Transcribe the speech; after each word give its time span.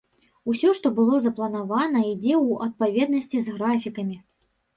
Усё, 0.51 0.69
што 0.77 0.87
было 0.99 1.19
запланавана, 1.25 1.99
ідзе 2.13 2.33
ў 2.45 2.49
адпаведнасці 2.69 3.45
з 3.45 3.55
графікамі. 3.61 4.17